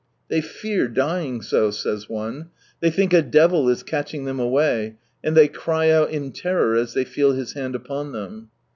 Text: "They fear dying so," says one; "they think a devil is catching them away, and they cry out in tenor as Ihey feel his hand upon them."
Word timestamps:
"They 0.29 0.41
fear 0.41 0.87
dying 0.87 1.43
so," 1.43 1.69
says 1.69 2.09
one; 2.09 2.49
"they 2.79 2.89
think 2.89 3.13
a 3.13 3.21
devil 3.21 3.69
is 3.69 3.83
catching 3.83 4.25
them 4.25 4.39
away, 4.39 4.95
and 5.23 5.37
they 5.37 5.47
cry 5.47 5.91
out 5.91 6.09
in 6.09 6.31
tenor 6.31 6.73
as 6.73 6.95
Ihey 6.95 7.05
feel 7.07 7.33
his 7.33 7.53
hand 7.53 7.75
upon 7.75 8.11
them." 8.11 8.49